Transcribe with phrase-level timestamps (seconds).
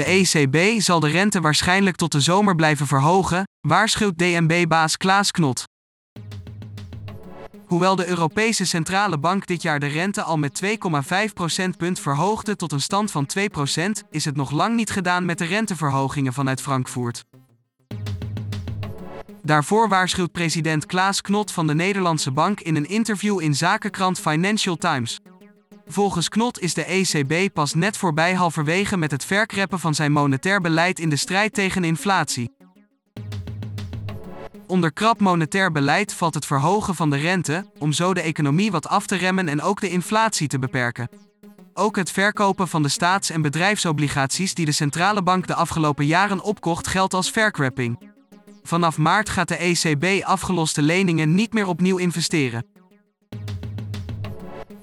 [0.00, 5.64] De ECB zal de rente waarschijnlijk tot de zomer blijven verhogen, waarschuwt DNB-baas Klaas Knot.
[7.66, 12.72] Hoewel de Europese Centrale Bank dit jaar de rente al met 2,5 procentpunt verhoogde tot
[12.72, 16.60] een stand van 2 procent, is het nog lang niet gedaan met de renteverhogingen vanuit
[16.60, 17.24] Frankfurt.
[19.42, 24.76] Daarvoor waarschuwt president Klaas Knot van de Nederlandse Bank in een interview in zakenkrant Financial
[24.76, 25.20] Times.
[25.92, 30.60] Volgens Knot is de ECB pas net voorbij halverwege met het verkreppen van zijn monetair
[30.60, 32.50] beleid in de strijd tegen inflatie.
[34.66, 38.88] Onder krap monetair beleid valt het verhogen van de rente, om zo de economie wat
[38.88, 41.08] af te remmen en ook de inflatie te beperken.
[41.74, 46.42] Ook het verkopen van de staats- en bedrijfsobligaties die de centrale bank de afgelopen jaren
[46.42, 48.10] opkocht geldt als verkrapping.
[48.62, 52.64] Vanaf maart gaat de ECB afgeloste leningen niet meer opnieuw investeren.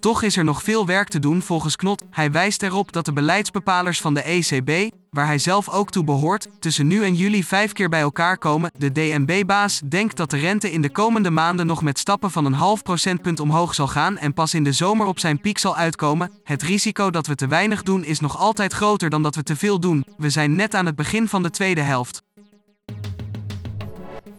[0.07, 2.03] Toch is er nog veel werk te doen volgens Knot.
[2.09, 6.47] Hij wijst erop dat de beleidsbepalers van de ECB, waar hij zelf ook toe behoort,
[6.59, 8.71] tussen nu en juli vijf keer bij elkaar komen.
[8.77, 12.53] De DNB-baas denkt dat de rente in de komende maanden nog met stappen van een
[12.53, 16.31] half procentpunt omhoog zal gaan en pas in de zomer op zijn piek zal uitkomen.
[16.43, 19.55] Het risico dat we te weinig doen is nog altijd groter dan dat we te
[19.55, 20.05] veel doen.
[20.17, 22.21] We zijn net aan het begin van de tweede helft.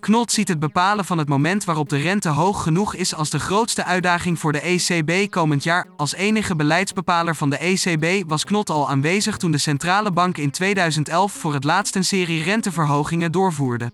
[0.09, 3.39] Knot ziet het bepalen van het moment waarop de rente hoog genoeg is als de
[3.39, 5.87] grootste uitdaging voor de ECB komend jaar.
[5.97, 10.51] Als enige beleidsbepaler van de ECB was Knot al aanwezig toen de centrale bank in
[10.51, 13.93] 2011 voor het laatst een serie renteverhogingen doorvoerde.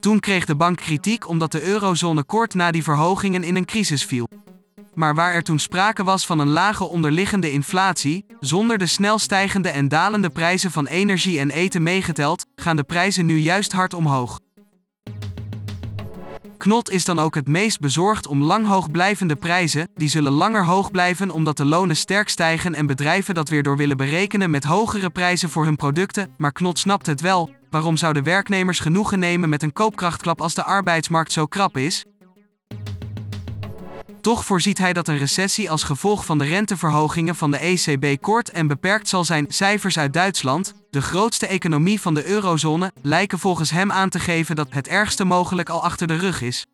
[0.00, 4.04] Toen kreeg de bank kritiek omdat de eurozone kort na die verhogingen in een crisis
[4.04, 4.28] viel
[4.98, 9.68] maar waar er toen sprake was van een lage onderliggende inflatie, zonder de snel stijgende
[9.68, 14.40] en dalende prijzen van energie en eten meegeteld, gaan de prijzen nu juist hard omhoog.
[16.56, 20.90] Knot is dan ook het meest bezorgd om lang hoogblijvende prijzen, die zullen langer hoog
[20.90, 25.10] blijven omdat de lonen sterk stijgen en bedrijven dat weer door willen berekenen met hogere
[25.10, 29.62] prijzen voor hun producten, maar Knot snapt het wel, waarom zouden werknemers genoegen nemen met
[29.62, 32.04] een koopkrachtklap als de arbeidsmarkt zo krap is?
[34.20, 38.50] Toch voorziet hij dat een recessie als gevolg van de renteverhogingen van de ECB kort
[38.50, 39.46] en beperkt zal zijn.
[39.48, 44.56] Cijfers uit Duitsland, de grootste economie van de eurozone, lijken volgens hem aan te geven
[44.56, 46.66] dat het ergste mogelijk al achter de rug is.